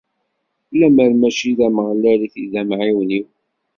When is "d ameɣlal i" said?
1.57-2.45